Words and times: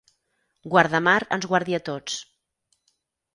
Guardamar 0.71 1.19
ens 1.37 1.47
guardi 1.51 1.77
a 1.79 1.81
tots. 1.91 2.17